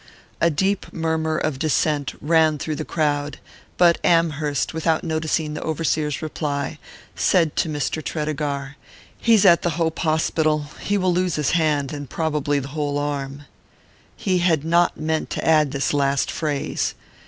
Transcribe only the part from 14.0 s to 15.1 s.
He had not